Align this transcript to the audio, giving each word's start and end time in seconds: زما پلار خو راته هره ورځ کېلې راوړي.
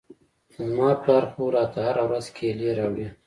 زما 0.67 0.89
پلار 1.01 1.23
خو 1.31 1.43
راته 1.55 1.79
هره 1.87 2.03
ورځ 2.07 2.25
کېلې 2.37 2.69
راوړي. 2.79 3.07